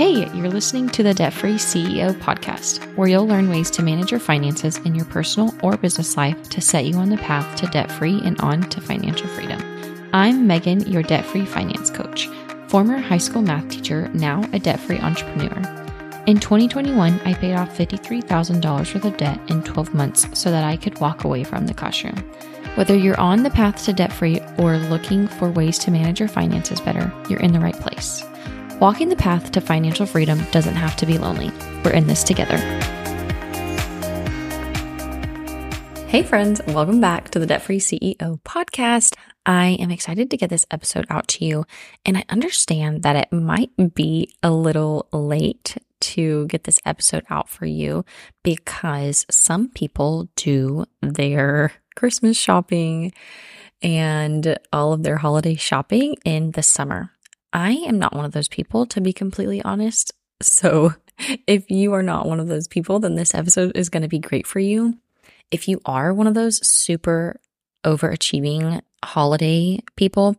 [0.00, 4.10] Hey, you're listening to the Debt Free CEO podcast, where you'll learn ways to manage
[4.10, 7.66] your finances in your personal or business life to set you on the path to
[7.66, 9.60] debt free and on to financial freedom.
[10.14, 12.28] I'm Megan, your debt free finance coach,
[12.68, 15.58] former high school math teacher, now a debt free entrepreneur.
[16.26, 20.78] In 2021, I paid off $53,000 worth of debt in 12 months so that I
[20.78, 22.16] could walk away from the classroom.
[22.74, 26.28] Whether you're on the path to debt free or looking for ways to manage your
[26.30, 28.24] finances better, you're in the right place.
[28.80, 31.50] Walking the path to financial freedom doesn't have to be lonely.
[31.84, 32.56] We're in this together.
[36.08, 39.16] Hey, friends, welcome back to the Debt Free CEO podcast.
[39.44, 41.66] I am excited to get this episode out to you,
[42.06, 47.50] and I understand that it might be a little late to get this episode out
[47.50, 48.06] for you
[48.42, 53.12] because some people do their Christmas shopping
[53.82, 57.12] and all of their holiday shopping in the summer.
[57.52, 60.12] I am not one of those people, to be completely honest.
[60.42, 60.94] So
[61.46, 64.18] if you are not one of those people, then this episode is going to be
[64.18, 64.98] great for you.
[65.50, 67.40] If you are one of those super
[67.84, 70.36] overachieving holiday people,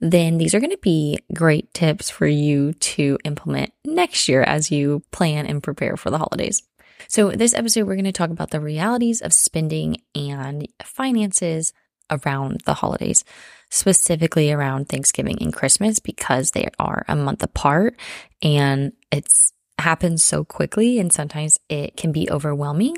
[0.00, 4.70] then these are going to be great tips for you to implement next year as
[4.70, 6.62] you plan and prepare for the holidays.
[7.08, 11.72] So, this episode, we're going to talk about the realities of spending and finances
[12.10, 13.24] around the holidays
[13.70, 17.96] specifically around Thanksgiving and Christmas because they are a month apart
[18.42, 22.96] and it's happens so quickly and sometimes it can be overwhelming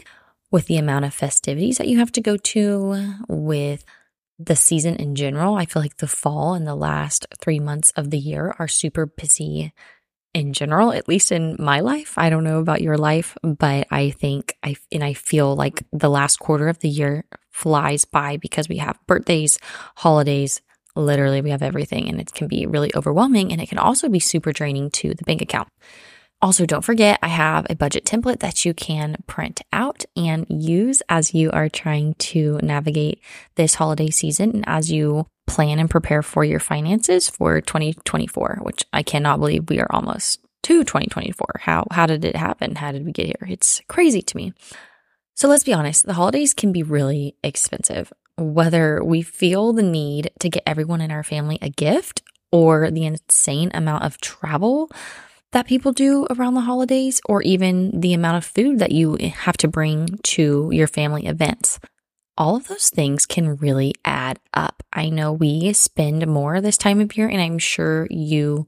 [0.50, 3.84] with the amount of festivities that you have to go to with
[4.38, 5.54] the season in general.
[5.54, 9.06] I feel like the fall and the last 3 months of the year are super
[9.06, 9.72] busy
[10.34, 12.18] in general, at least in my life.
[12.18, 16.10] I don't know about your life, but I think I and I feel like the
[16.10, 17.24] last quarter of the year
[17.56, 19.58] flies by because we have birthdays,
[19.96, 20.60] holidays,
[20.94, 24.20] literally we have everything and it can be really overwhelming and it can also be
[24.20, 25.68] super draining to the bank account.
[26.42, 31.02] Also, don't forget, I have a budget template that you can print out and use
[31.08, 33.22] as you are trying to navigate
[33.54, 38.84] this holiday season and as you plan and prepare for your finances for 2024, which
[38.92, 41.46] I cannot believe we are almost to 2024.
[41.60, 42.74] How, how did it happen?
[42.74, 43.48] How did we get here?
[43.48, 44.52] It's crazy to me.
[45.36, 48.10] So let's be honest, the holidays can be really expensive.
[48.38, 53.04] Whether we feel the need to get everyone in our family a gift or the
[53.04, 54.90] insane amount of travel
[55.52, 59.56] that people do around the holidays, or even the amount of food that you have
[59.58, 61.78] to bring to your family events.
[62.38, 64.82] All of those things can really add up.
[64.92, 68.66] I know we spend more this time of year, and I'm sure you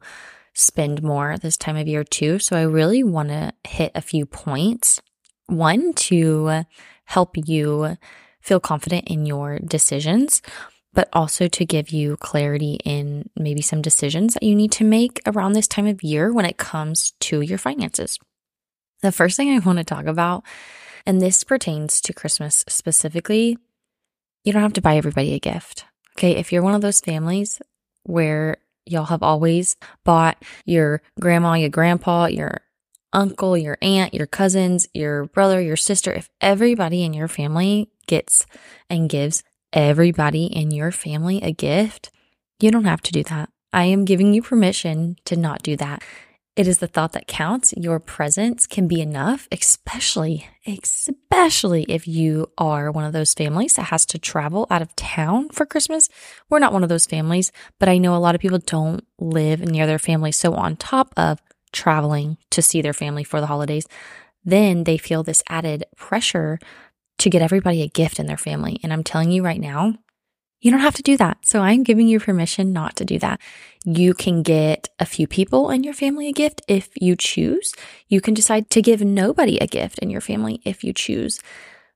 [0.54, 2.38] spend more this time of year too.
[2.38, 5.00] So I really want to hit a few points
[5.48, 6.64] one, to
[7.04, 7.96] help you
[8.40, 10.40] feel confident in your decisions,
[10.94, 15.20] but also to give you clarity in maybe some decisions that you need to make
[15.26, 18.18] around this time of year when it comes to your finances.
[19.02, 20.44] The first thing I want to talk about,
[21.06, 23.58] and this pertains to Christmas specifically,
[24.44, 25.84] you don't have to buy everybody a gift.
[26.16, 26.32] Okay.
[26.32, 27.60] If you're one of those families
[28.04, 32.62] where y'all have always bought your grandma, your grandpa, your
[33.12, 38.46] uncle, your aunt, your cousins, your brother, your sister, if everybody in your family gets
[38.88, 39.42] and gives
[39.72, 42.10] everybody in your family a gift,
[42.60, 43.50] you don't have to do that.
[43.72, 46.02] I am giving you permission to not do that.
[46.56, 47.72] It is the thought that counts.
[47.76, 53.84] Your presence can be enough, especially, especially if you are one of those families that
[53.84, 56.08] has to travel out of town for Christmas.
[56.50, 59.60] We're not one of those families, but I know a lot of people don't live
[59.60, 60.32] near their family.
[60.32, 61.40] So on top of
[61.72, 63.86] traveling to see their family for the holidays,
[64.44, 66.58] then they feel this added pressure
[67.18, 68.80] to get everybody a gift in their family.
[68.82, 69.94] And I'm telling you right now,
[70.60, 71.38] you don't have to do that.
[71.44, 73.40] So I'm giving you permission not to do that.
[73.84, 77.74] You can get a few people in your family a gift if you choose.
[78.08, 81.40] You can decide to give nobody a gift in your family if you choose.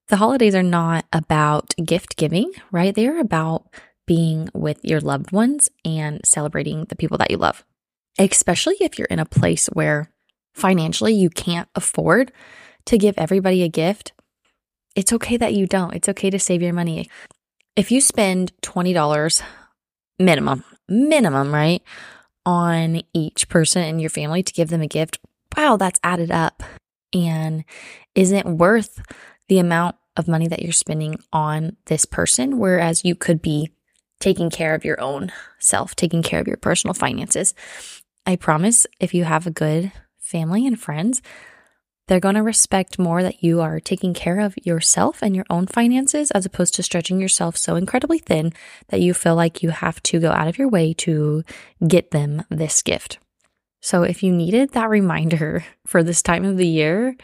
[0.09, 2.95] The holidays are not about gift giving, right?
[2.95, 3.67] They're about
[4.07, 7.65] being with your loved ones and celebrating the people that you love
[8.19, 10.11] especially if you're in a place where
[10.55, 12.33] financially you can't afford
[12.87, 14.13] to give everybody a gift.
[14.95, 15.95] It's okay that you don't.
[15.95, 17.09] It's okay to save your money.
[17.77, 19.43] If you spend $20
[20.19, 21.83] minimum, minimum, right,
[22.45, 25.19] on each person in your family to give them a gift,
[25.57, 26.63] wow, that's added up
[27.15, 27.65] and
[28.15, 29.03] isn't worth
[29.49, 32.59] the amount of money that you're spending on this person.
[32.59, 33.71] Whereas you could be
[34.21, 37.55] taking care of your own self, taking care of your personal finances.
[38.27, 41.23] I promise if you have a good family and friends,
[42.09, 45.67] they're going to respect more that you are taking care of yourself and your own
[45.67, 48.53] finances as opposed to stretching yourself so incredibly thin
[48.89, 51.43] that you feel like you have to go out of your way to
[51.87, 53.19] get them this gift.
[53.81, 57.17] So if you needed that reminder for this time of the year,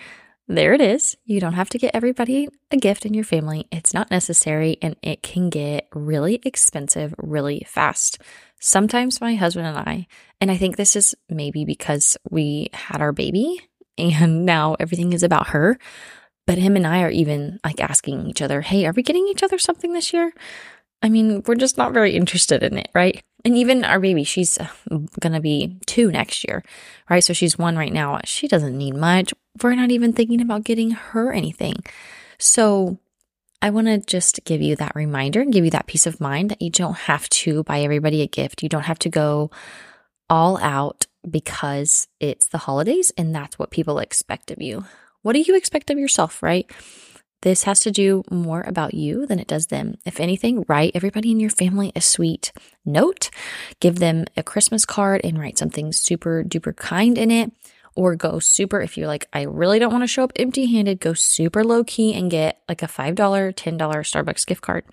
[0.48, 1.14] there it is.
[1.26, 3.66] You don't have to get everybody a gift in your family.
[3.70, 8.18] It's not necessary and it can get really expensive really fast.
[8.58, 10.06] Sometimes my husband and I,
[10.40, 13.60] and I think this is maybe because we had our baby
[13.98, 15.78] and now everything is about her,
[16.46, 19.42] but him and I are even like asking each other, hey, are we getting each
[19.42, 20.32] other something this year?
[21.02, 23.22] I mean, we're just not very interested in it, right?
[23.44, 24.66] And even our baby, she's uh,
[25.20, 26.64] going to be two next year,
[27.08, 27.22] right?
[27.22, 28.18] So she's one right now.
[28.24, 29.32] She doesn't need much.
[29.62, 31.84] We're not even thinking about getting her anything.
[32.38, 32.98] So
[33.60, 36.50] I want to just give you that reminder and give you that peace of mind
[36.50, 38.62] that you don't have to buy everybody a gift.
[38.62, 39.50] You don't have to go
[40.30, 44.84] all out because it's the holidays and that's what people expect of you.
[45.22, 46.70] What do you expect of yourself, right?
[47.42, 49.96] This has to do more about you than it does them.
[50.04, 52.52] If anything, write everybody in your family a sweet
[52.84, 53.30] note,
[53.80, 57.52] give them a Christmas card and write something super duper kind in it.
[57.98, 61.00] Or go super, if you're like, I really don't want to show up empty handed,
[61.00, 64.84] go super low key and get like a $5, $10 Starbucks gift card.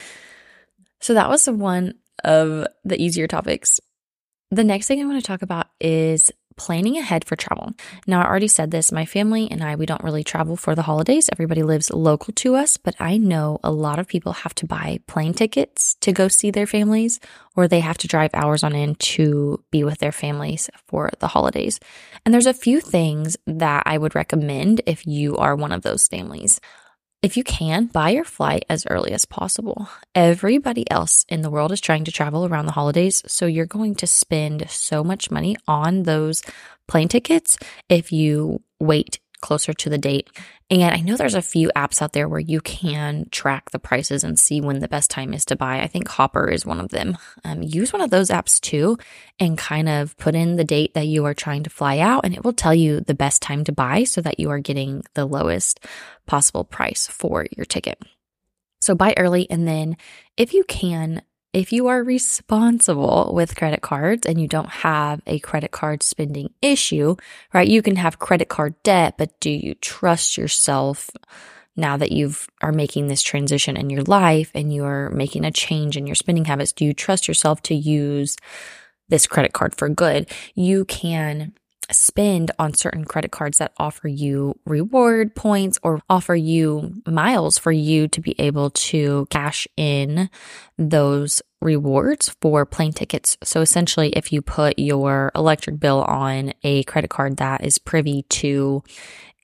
[1.02, 1.94] So that was one
[2.24, 3.80] of the easier topics.
[4.50, 7.74] The next thing I want to talk about is planning ahead for travel.
[8.07, 8.92] Now, I already said this.
[8.92, 11.30] My family and I, we don't really travel for the holidays.
[11.31, 15.00] Everybody lives local to us, but I know a lot of people have to buy
[15.07, 17.19] plane tickets to go see their families,
[17.56, 21.28] or they have to drive hours on end to be with their families for the
[21.28, 21.80] holidays.
[22.25, 26.08] And there's a few things that I would recommend if you are one of those
[26.08, 26.60] families.
[27.25, 29.89] If you can, buy your flight as early as possible.
[30.13, 33.95] Everybody else in the world is trying to travel around the holidays, so you're going
[33.95, 36.44] to spend so much money on those
[36.88, 37.57] plane tickets
[37.89, 40.30] if you wait closer to the date.
[40.72, 44.24] And I know there's a few apps out there where you can track the prices
[44.24, 45.82] and see when the best time is to buy.
[45.82, 47.20] I think Hopper is one of them.
[47.44, 48.98] Um, use one of those apps too
[49.40, 52.34] and kind of put in the date that you are trying to fly out, and
[52.34, 55.26] it will tell you the best time to buy so that you are getting the
[55.26, 55.80] lowest
[56.26, 58.02] possible price for your ticket.
[58.82, 59.98] So buy early, and then
[60.36, 61.22] if you can,
[61.56, 66.50] if you are responsible with credit cards and you don't have a credit card spending
[66.62, 67.16] issue,
[67.54, 67.68] right?
[67.68, 71.10] You can have credit card debt, but do you trust yourself
[71.78, 75.96] now that you've are making this transition in your life and you're making a change
[75.96, 76.74] in your spending habits?
[76.74, 78.36] Do you trust yourself to use
[79.08, 80.30] this credit card for good?
[80.56, 81.54] You can
[81.92, 87.72] spend on certain credit cards that offer you reward points or offer you miles for
[87.72, 90.30] you to be able to cash in
[90.78, 93.38] those rewards for plane tickets.
[93.44, 98.24] So essentially, if you put your electric bill on a credit card that is privy
[98.24, 98.84] to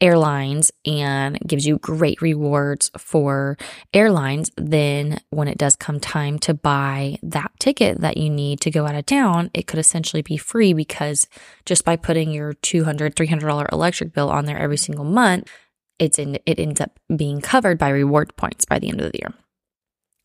[0.02, 3.58] airlines and gives you great rewards for
[3.94, 8.72] airlines, then when it does come time to buy that ticket that you need to
[8.72, 11.28] go out of town, it could essentially be free because
[11.66, 15.50] just by putting your $200, $300 electric bill on there every single month,
[16.00, 19.20] it's in, it ends up being covered by reward points by the end of the
[19.20, 19.34] year.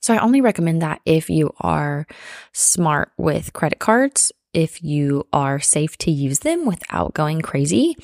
[0.00, 2.06] So I only recommend that if you are
[2.52, 7.96] smart with credit cards, if you are safe to use them without going crazy.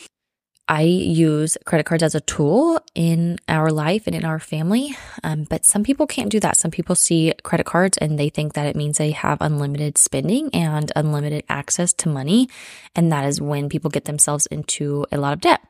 [0.68, 5.44] I use credit cards as a tool in our life and in our family, um,
[5.50, 6.56] but some people can't do that.
[6.56, 10.50] Some people see credit cards and they think that it means they have unlimited spending
[10.54, 12.48] and unlimited access to money.
[12.94, 15.60] And that is when people get themselves into a lot of debt.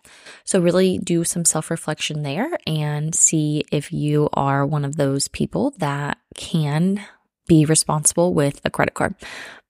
[0.45, 5.27] So, really do some self reflection there and see if you are one of those
[5.29, 7.03] people that can
[7.47, 9.15] be responsible with a credit card.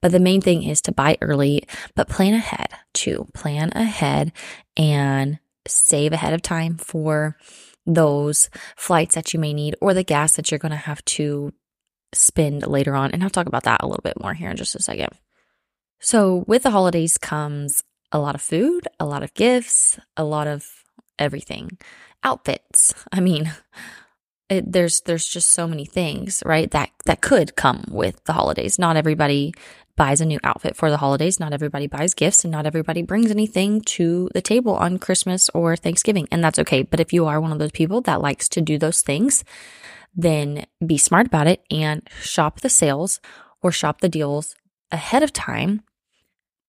[0.01, 1.63] But the main thing is to buy early,
[1.95, 3.27] but plan ahead too.
[3.33, 4.31] Plan ahead
[4.75, 7.37] and save ahead of time for
[7.85, 11.53] those flights that you may need or the gas that you're going to have to
[12.13, 13.11] spend later on.
[13.11, 15.09] And I'll talk about that a little bit more here in just a second.
[15.99, 20.47] So, with the holidays comes a lot of food, a lot of gifts, a lot
[20.47, 20.67] of
[21.17, 21.77] everything.
[22.23, 22.93] Outfits.
[23.11, 23.51] I mean,
[24.53, 26.69] it, there's there's just so many things, right?
[26.71, 28.79] That that could come with the holidays.
[28.79, 29.53] Not everybody
[29.95, 31.39] buys a new outfit for the holidays.
[31.39, 35.75] Not everybody buys gifts and not everybody brings anything to the table on Christmas or
[35.75, 36.27] Thanksgiving.
[36.31, 36.83] And that's okay.
[36.83, 39.43] But if you are one of those people that likes to do those things,
[40.15, 43.19] then be smart about it and shop the sales
[43.61, 44.55] or shop the deals
[44.91, 45.83] ahead of time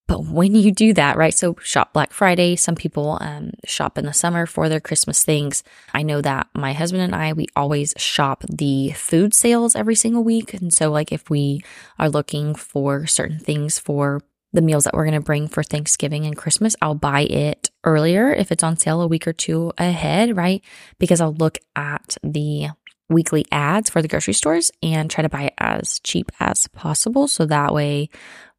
[0.06, 1.32] but when you do that, right?
[1.32, 2.56] So shop Black Friday.
[2.56, 5.62] Some people um, shop in the summer for their Christmas things.
[5.94, 10.22] I know that my husband and I, we always shop the food sales every single
[10.22, 10.52] week.
[10.52, 11.62] And so, like, if we
[11.98, 14.20] are looking for certain things for
[14.52, 18.32] the meals that we're going to bring for Thanksgiving and Christmas, I'll buy it earlier
[18.32, 20.62] if it's on sale a week or two ahead, right?
[20.98, 22.68] Because I'll look at the
[23.08, 27.28] weekly ads for the grocery stores and try to buy it as cheap as possible.
[27.28, 28.08] So that way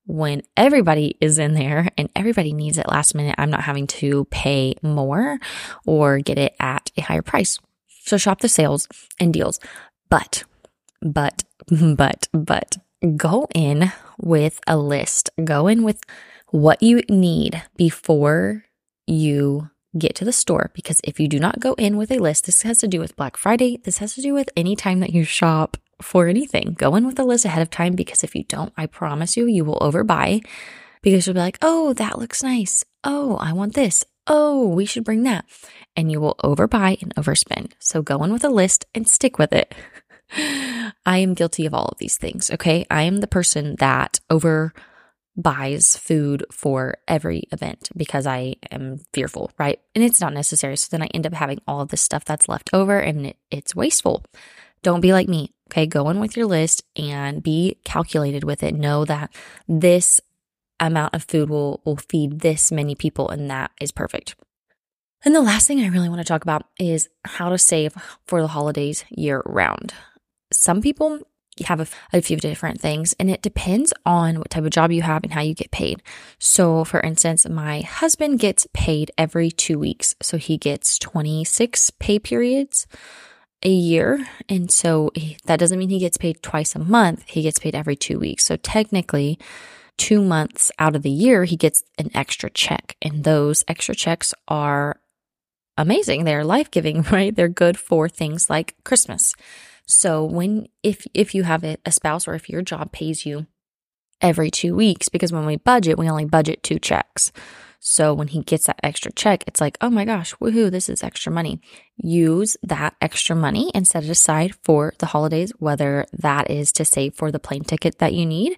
[0.05, 4.25] when everybody is in there and everybody needs it last minute, I'm not having to
[4.25, 5.39] pay more
[5.85, 7.59] or get it at a higher price.
[7.87, 8.87] So shop the sales
[9.19, 9.59] and deals.
[10.09, 10.43] But,
[11.01, 11.43] but,
[11.97, 12.77] but, but
[13.17, 15.29] go in with a list.
[15.43, 16.01] Go in with
[16.49, 18.63] what you need before
[19.07, 22.45] you get to the store because if you do not go in with a list,
[22.45, 23.79] this has to do with Black Friday.
[23.83, 26.75] This has to do with any time that you shop for anything.
[26.77, 29.45] Go in with a list ahead of time because if you don't, I promise you,
[29.45, 30.45] you will overbuy
[31.01, 32.83] because you'll be like, oh, that looks nice.
[33.03, 34.03] Oh, I want this.
[34.27, 35.45] Oh, we should bring that.
[35.95, 37.73] And you will overbuy and overspend.
[37.79, 39.75] So go in with a list and stick with it.
[41.05, 42.49] I am guilty of all of these things.
[42.49, 42.85] Okay.
[42.89, 44.73] I am the person that over
[45.37, 49.79] buys food for every event because I am fearful, right?
[49.93, 50.77] And it's not necessary.
[50.77, 53.37] So then I end up having all of this stuff that's left over and it,
[53.51, 54.23] it's wasteful.
[54.81, 55.51] Don't be like me.
[55.71, 55.85] Okay.
[55.85, 58.75] Go in with your list and be calculated with it.
[58.75, 59.33] Know that
[59.67, 60.21] this
[60.79, 64.35] amount of food will, will feed this many people and that is perfect.
[65.23, 67.95] And the last thing I really want to talk about is how to save
[68.27, 69.93] for the holidays year round.
[70.51, 71.19] Some people
[71.65, 75.01] have a, a, few different things and it depends on what type of job you
[75.01, 76.03] have and how you get paid.
[76.37, 80.15] So, for instance, my husband gets paid every two weeks.
[80.21, 82.87] So, he gets 26 pay periods
[83.65, 84.25] a year.
[84.47, 85.11] And so,
[85.45, 88.45] that doesn't mean he gets paid twice a month, he gets paid every two weeks.
[88.45, 89.37] So, technically,
[89.97, 92.95] two months out of the year, he gets an extra check.
[93.01, 94.99] And those extra checks are
[95.77, 96.23] amazing.
[96.23, 97.35] They're life giving, right?
[97.35, 99.33] They're good for things like Christmas.
[99.87, 103.45] So when if if you have a, a spouse or if your job pays you
[104.21, 107.31] every 2 weeks because when we budget, we only budget two checks.
[107.87, 111.03] So when he gets that extra check, it's like, oh my gosh, woohoo, this is
[111.03, 111.61] extra money.
[111.97, 116.83] Use that extra money and set it aside for the holidays, whether that is to
[116.83, 118.57] save for the plane ticket that you need,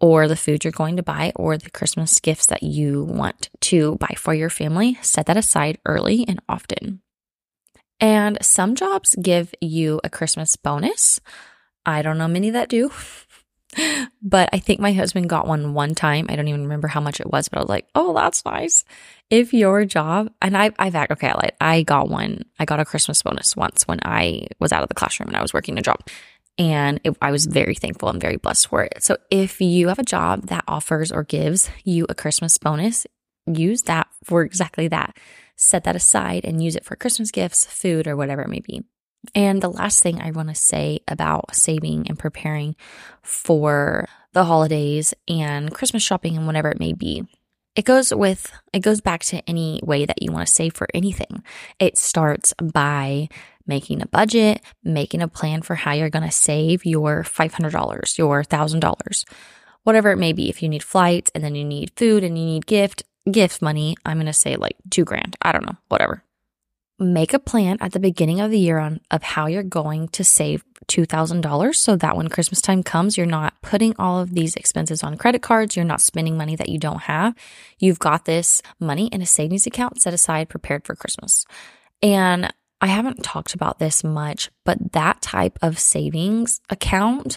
[0.00, 3.96] or the food you're going to buy, or the Christmas gifts that you want to
[3.96, 4.96] buy for your family.
[5.02, 7.00] Set that aside early and often.
[7.98, 11.18] And some jobs give you a Christmas bonus.
[11.84, 12.92] I don't know many that do.
[14.22, 16.26] but I think my husband got one one time.
[16.28, 18.84] I don't even remember how much it was, but I was like, "Oh, that's nice."
[19.30, 21.50] If your job and I, I've okay, I.
[21.60, 22.44] I got one.
[22.58, 25.42] I got a Christmas bonus once when I was out of the classroom and I
[25.42, 26.00] was working a job,
[26.58, 29.02] and it, I was very thankful and very blessed for it.
[29.02, 33.06] So if you have a job that offers or gives you a Christmas bonus,
[33.46, 35.16] use that for exactly that
[35.58, 38.82] set that aside and use it for Christmas gifts, food, or whatever it may be.
[39.34, 42.76] And the last thing I want to say about saving and preparing
[43.22, 47.26] for the holidays and Christmas shopping and whatever it may be.
[47.76, 50.88] It goes with, it goes back to any way that you want to save for
[50.94, 51.44] anything.
[51.78, 53.28] It starts by
[53.66, 58.42] making a budget, making a plan for how you're going to save your $500, your
[58.42, 59.24] $1,000,
[59.84, 60.48] whatever it may be.
[60.48, 63.96] If you need flights and then you need food and you need gift, gift money,
[64.04, 65.36] I'm going to say like two grand.
[65.40, 66.24] I don't know, whatever.
[67.00, 70.24] Make a plan at the beginning of the year on of how you're going to
[70.24, 75.04] save $2,000 so that when Christmas time comes, you're not putting all of these expenses
[75.04, 75.76] on credit cards.
[75.76, 77.34] You're not spending money that you don't have.
[77.78, 81.44] You've got this money in a savings account set aside, prepared for Christmas.
[82.02, 87.36] And I haven't talked about this much, but that type of savings account,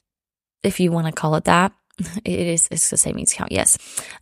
[0.63, 1.71] if you want to call it that,
[2.25, 3.77] it is it's a savings account, yes.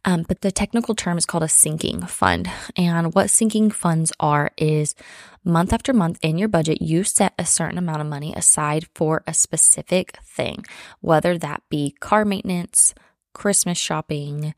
[0.05, 2.49] Um, but the technical term is called a sinking fund.
[2.75, 4.95] And what sinking funds are is
[5.43, 9.23] month after month in your budget, you set a certain amount of money aside for
[9.25, 10.65] a specific thing,
[11.01, 12.93] whether that be car maintenance,
[13.33, 14.53] Christmas shopping,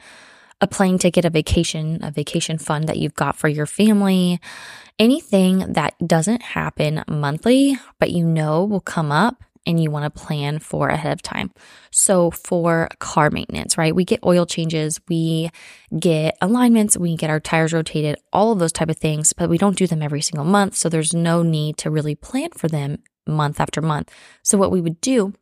[0.59, 4.39] a plane ticket, a vacation, a vacation fund that you've got for your family,
[4.99, 10.21] anything that doesn't happen monthly, but you know will come up and you want to
[10.21, 11.51] plan for ahead of time.
[11.91, 13.95] So for car maintenance, right?
[13.95, 15.49] We get oil changes, we
[15.97, 19.57] get alignments, we get our tires rotated, all of those type of things, but we
[19.57, 20.75] don't do them every single month.
[20.75, 24.11] So there's no need to really plan for them month after month.
[24.43, 25.33] So what we would do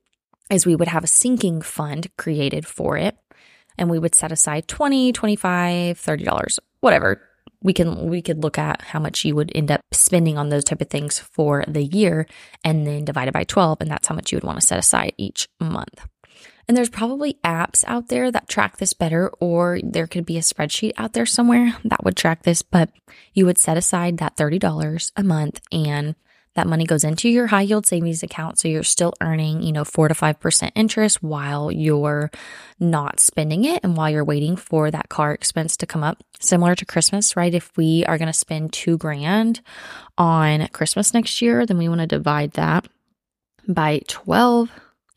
[0.49, 3.17] is we would have a sinking fund created for it
[3.77, 7.21] and we would set aside 20, 25, 30 dollars, whatever,
[7.61, 10.63] we can we could look at how much you would end up spending on those
[10.63, 12.25] type of things for the year
[12.63, 14.79] and then divide it by 12 and that's how much you would want to set
[14.79, 16.07] aside each month.
[16.67, 20.41] And there's probably apps out there that track this better or there could be a
[20.41, 22.91] spreadsheet out there somewhere that would track this, but
[23.33, 26.15] you would set aside that $30 a month and
[26.59, 28.59] that money goes into your high yield savings account.
[28.59, 32.29] So you're still earning, you know, four to 5% interest while you're
[32.81, 36.21] not spending it and while you're waiting for that car expense to come up.
[36.41, 37.53] Similar to Christmas, right?
[37.53, 39.61] If we are going to spend two grand
[40.17, 42.85] on Christmas next year, then we want to divide that
[43.65, 44.69] by 12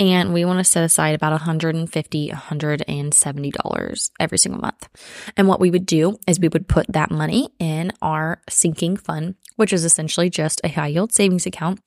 [0.02, 4.88] And we want to set aside about $150, $170 every single month.
[5.37, 9.37] And what we would do is we would put that money in our sinking fund,
[9.54, 11.78] which is essentially just a high yield savings account.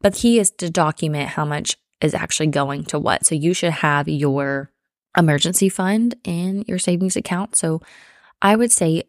[0.00, 3.26] But the key is to document how much is actually going to what.
[3.26, 4.70] So you should have your
[5.18, 7.56] emergency fund in your savings account.
[7.56, 7.80] So
[8.40, 9.02] I would say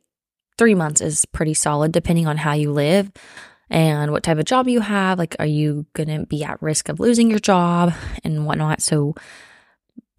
[0.58, 3.12] three months is pretty solid depending on how you live
[3.70, 5.18] and what type of job you have.
[5.18, 7.94] Like, are you going to be at risk of losing your job
[8.24, 8.82] and whatnot?
[8.82, 9.16] So,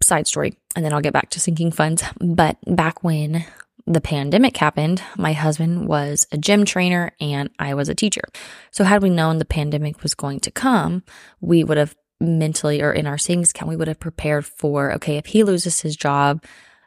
[0.01, 0.57] side story.
[0.75, 2.03] And then I'll get back to sinking funds.
[2.19, 3.45] But back when
[3.85, 8.23] the pandemic happened, my husband was a gym trainer and I was a teacher.
[8.71, 11.03] So, had we known the pandemic was going to come,
[11.41, 15.17] we would have mentally or in our savings account, we would have prepared for okay,
[15.17, 16.43] if he loses his job,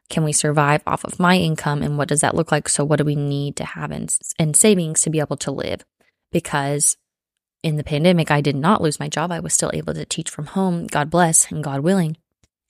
[0.08, 2.68] can we survive off of my income and what does that look like?
[2.68, 5.84] So, what do we need to have in, in savings to be able to live?
[6.32, 6.96] Because
[7.62, 9.30] in the pandemic, I did not lose my job.
[9.32, 12.16] I was still able to teach from home, God bless and God willing.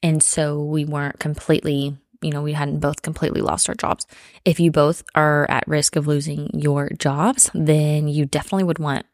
[0.02, 4.06] And so we weren't completely, you know, we hadn't both completely lost our jobs.
[4.44, 9.06] If you both are at risk of losing your jobs, then you definitely would want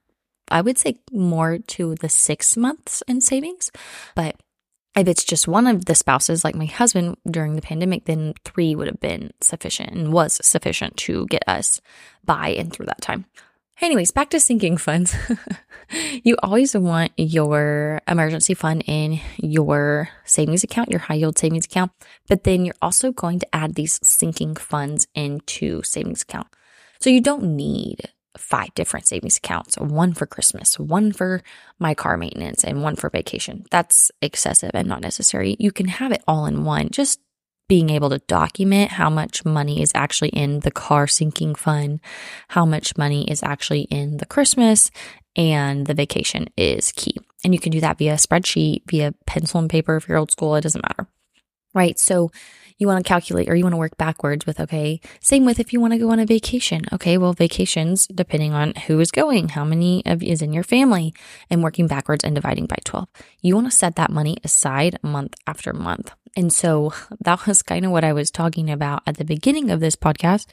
[0.51, 3.71] I would say more to the six months in savings.
[4.15, 4.37] But
[4.97, 8.75] if it's just one of the spouses, like my husband during the pandemic, then three
[8.75, 11.81] would have been sufficient and was sufficient to get us
[12.25, 13.27] by and through that time.
[13.81, 15.15] Anyways, back to sinking funds.
[16.25, 21.93] you always want your emergency fund in your savings account, your high yield savings account,
[22.27, 26.47] but then you're also going to add these sinking funds into savings account.
[27.01, 31.43] So you don't need five different savings accounts one for Christmas, one for
[31.79, 33.65] my car maintenance, and one for vacation.
[33.71, 35.57] That's excessive and not necessary.
[35.59, 36.91] You can have it all in one.
[36.91, 37.21] Just
[37.69, 42.01] being able to document how much money is actually in the car sinking fund,
[42.49, 44.91] how much money is actually in the Christmas
[45.35, 47.17] and the vacation is key.
[47.45, 50.55] And you can do that via spreadsheet, via pencil and paper if you're old school,
[50.57, 51.09] it doesn't matter.
[51.75, 51.99] Right.
[51.99, 52.31] So
[52.79, 55.73] you want to calculate or you want to work backwards with, okay, same with if
[55.73, 56.85] you want to go on a vacation.
[56.93, 61.15] Okay, well, vacations, depending on who is going, how many of is in your family,
[61.49, 63.09] and working backwards and dividing by 12.
[63.41, 66.13] You want to set that money aside month after month.
[66.37, 69.81] And so that was kind of what I was talking about at the beginning of
[69.81, 70.47] this podcast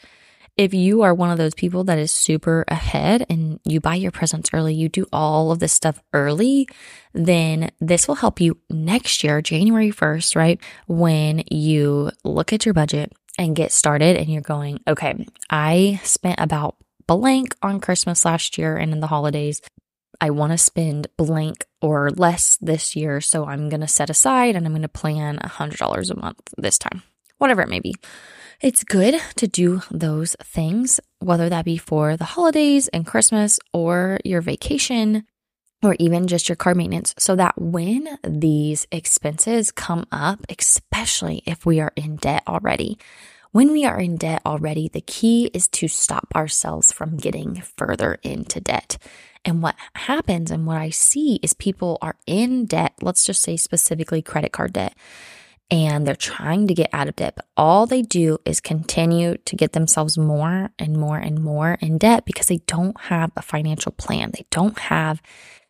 [0.55, 4.11] if you are one of those people that is super ahead and you buy your
[4.11, 6.67] presents early, you do all of this stuff early,
[7.13, 10.61] then this will help you next year, January 1st, right?
[10.87, 16.39] When you look at your budget and get started and you're going, okay, I spent
[16.39, 16.75] about
[17.07, 19.59] blank on Christmas last year and in the holidays.
[20.21, 23.21] I want to spend blank or less this year.
[23.21, 26.77] So I'm going to set aside and I'm going to plan $100 a month this
[26.77, 27.03] time,
[27.37, 27.95] whatever it may be.
[28.61, 34.19] It's good to do those things, whether that be for the holidays and Christmas or
[34.23, 35.25] your vacation
[35.81, 41.65] or even just your car maintenance, so that when these expenses come up, especially if
[41.65, 42.97] we are in debt already,
[43.53, 48.17] when we are in debt already, the key is to stop ourselves from getting further
[48.23, 48.97] into debt.
[49.45, 53.55] And what happens and what I see is people are in debt, let's just say
[53.55, 54.95] specifically credit card debt
[55.69, 59.55] and they're trying to get out of debt, but all they do is continue to
[59.55, 63.91] get themselves more and more and more in debt because they don't have a financial
[63.91, 64.31] plan.
[64.33, 65.21] They don't have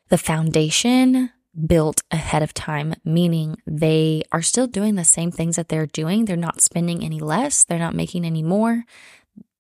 [0.09, 1.31] the foundation
[1.67, 6.25] built ahead of time, meaning they are still doing the same things that they're doing.
[6.25, 8.85] They're not spending any less, they're not making any more.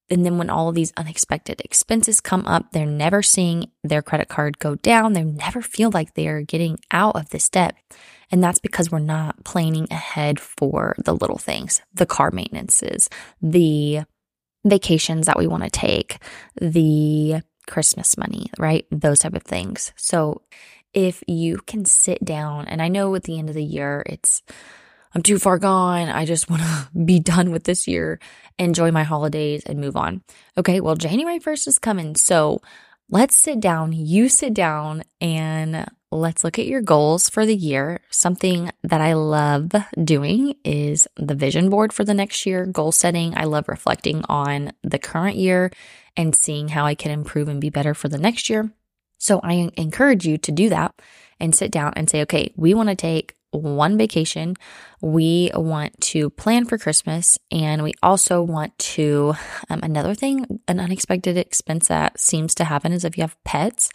[0.09, 4.27] And then when all of these unexpected expenses come up, they're never seeing their credit
[4.27, 5.13] card go down.
[5.13, 7.75] They never feel like they're getting out of this debt.
[8.29, 13.09] And that's because we're not planning ahead for the little things, the car maintenances,
[13.41, 14.01] the
[14.65, 16.17] vacations that we want to take,
[16.59, 18.85] the Christmas money, right?
[18.91, 19.93] Those type of things.
[19.95, 20.41] So
[20.93, 24.41] if you can sit down, and I know at the end of the year, it's,
[25.13, 26.09] I'm too far gone.
[26.09, 28.19] I just want to be done with this year,
[28.57, 30.21] enjoy my holidays and move on.
[30.57, 30.79] Okay.
[30.81, 32.15] Well, January 1st is coming.
[32.15, 32.61] So
[33.09, 33.93] let's sit down.
[33.93, 38.01] You sit down and let's look at your goals for the year.
[38.09, 39.71] Something that I love
[40.03, 43.35] doing is the vision board for the next year, goal setting.
[43.35, 45.71] I love reflecting on the current year
[46.15, 48.71] and seeing how I can improve and be better for the next year.
[49.23, 51.01] So I encourage you to do that
[51.39, 54.55] and sit down and say, okay, we want to take one vacation.
[54.99, 59.35] We want to plan for Christmas and we also want to,
[59.69, 63.89] um, another thing, an unexpected expense that seems to happen is if you have pets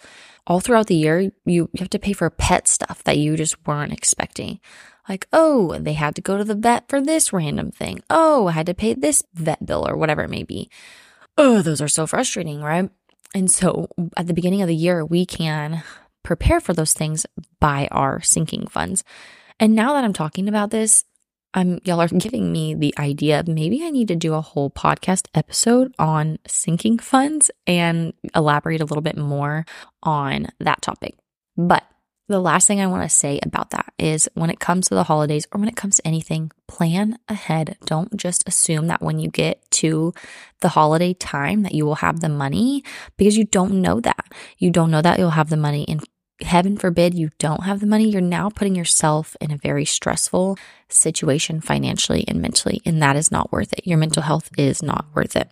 [0.47, 3.67] all throughout the year, you, you have to pay for pet stuff that you just
[3.67, 4.61] weren't expecting.
[5.11, 8.01] Like, oh, they had to go to the vet for this random thing.
[8.09, 10.71] Oh, I had to pay this vet bill or whatever it may be.
[11.37, 12.91] Oh, those are so frustrating, right?
[13.35, 15.83] And so at the beginning of the year, we can
[16.23, 17.27] prepare for those things
[17.61, 19.05] by our sinking funds.
[19.61, 21.05] And now that I'm talking about this,
[21.55, 24.71] I'm y'all are giving me the idea of maybe I need to do a whole
[24.71, 29.65] podcast episode on sinking funds and elaborate a little bit more
[30.03, 31.17] on that topic.
[31.57, 31.85] But
[32.29, 35.05] the last thing I want to say about that is when it comes to the
[35.05, 37.79] holidays or when it comes to anything, plan ahead.
[37.87, 40.13] Don't just assume that when you get to
[40.61, 42.85] the holiday time that you will have the money
[43.17, 44.27] because you don't know that.
[44.59, 46.05] You don't know that you'll have the money and
[46.41, 50.57] heaven forbid you don't have the money, you're now putting yourself in a very stressful
[50.89, 53.87] situation financially and mentally, and that is not worth it.
[53.87, 55.51] Your mental health is not worth it.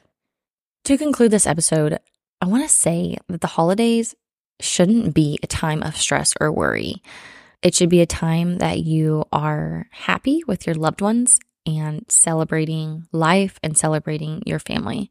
[0.84, 1.98] To conclude this episode,
[2.40, 4.14] I want to say that the holidays
[4.60, 7.02] shouldn't be a time of stress or worry.
[7.62, 13.06] It should be a time that you are happy with your loved ones and celebrating
[13.12, 15.10] life and celebrating your family.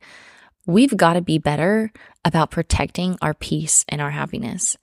[0.66, 1.92] We've got to be better
[2.24, 4.78] about protecting our peace and our happiness.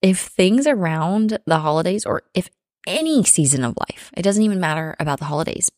[0.00, 2.48] If things around the holidays or if
[2.86, 5.70] any season of life, it doesn't even matter about the holidays,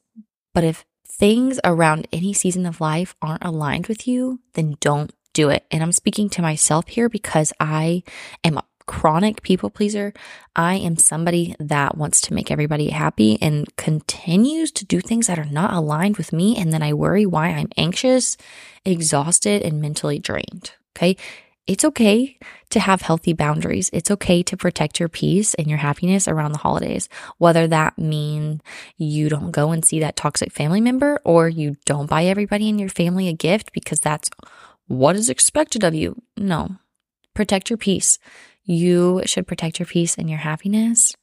[0.52, 5.48] but if things around any season of life aren't aligned with you, then don't do
[5.48, 5.64] it.
[5.70, 8.02] And I'm speaking to myself here because I
[8.44, 10.12] am a chronic people pleaser.
[10.56, 15.38] I am somebody that wants to make everybody happy and continues to do things that
[15.38, 16.56] are not aligned with me.
[16.56, 18.36] And then I worry why I'm anxious,
[18.84, 20.72] exhausted, and mentally drained.
[20.96, 21.16] Okay
[21.70, 22.36] it's okay
[22.70, 23.90] to have healthy boundaries.
[23.92, 28.60] It's okay to protect your peace and your happiness around the holidays, whether that mean
[28.96, 32.80] you don't go and see that toxic family member or you don't buy everybody in
[32.80, 34.30] your family a gift because that's
[34.90, 36.20] what is expected of you.
[36.36, 36.76] No,
[37.32, 38.18] protect your peace.
[38.64, 41.14] You should protect your peace and your happiness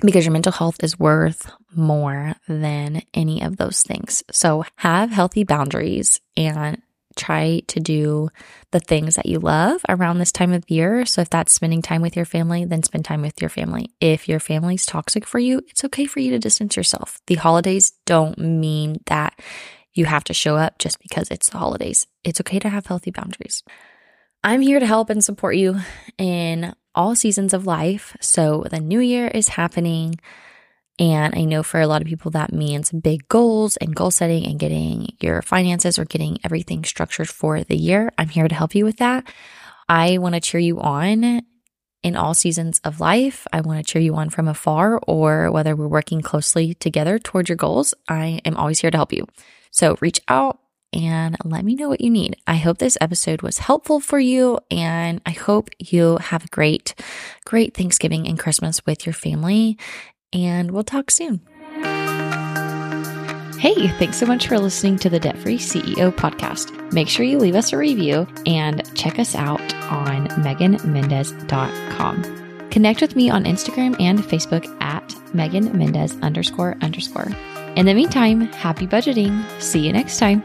[0.00, 4.24] because your mental health is worth more than any of those things.
[4.32, 6.82] So have healthy boundaries and
[7.14, 8.28] try to do
[8.72, 11.06] the things that you love around this time of year.
[11.06, 13.90] So if that's spending time with your family, then spend time with your family.
[14.00, 17.20] If your family's toxic for you, it's okay for you to distance yourself.
[17.28, 19.38] The holidays don't mean that
[19.94, 22.08] you have to show up just because it's the holidays.
[22.24, 23.62] It's okay to have healthy boundaries.
[24.44, 25.80] I'm here to help and support you
[26.18, 28.16] in all seasons of life.
[28.20, 30.16] So the new year is happening.
[30.98, 34.46] And I know for a lot of people that means big goals and goal setting
[34.46, 38.12] and getting your finances or getting everything structured for the year.
[38.18, 39.26] I'm here to help you with that.
[39.88, 41.42] I want to cheer you on
[42.02, 43.46] in all seasons of life.
[43.52, 47.48] I want to cheer you on from afar or whether we're working closely together towards
[47.48, 47.94] your goals.
[48.08, 49.26] I am always here to help you.
[49.70, 50.58] So reach out
[50.92, 52.36] and let me know what you need.
[52.46, 56.94] I hope this episode was helpful for you and I hope you have a great,
[57.44, 59.78] great Thanksgiving and Christmas with your family
[60.32, 61.40] and we'll talk soon.
[63.58, 66.92] Hey, thanks so much for listening to the Debt Free CEO podcast.
[66.92, 72.68] Make sure you leave us a review and check us out on meganmendez.com.
[72.70, 77.28] Connect with me on Instagram and Facebook at Megan Mendez underscore underscore.
[77.76, 79.44] In the meantime, happy budgeting.
[79.60, 80.42] See you next time.